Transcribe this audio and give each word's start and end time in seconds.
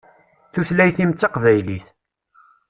Tutlayt-im 0.53 1.11
d 1.11 1.17
taqbaylit. 1.17 1.85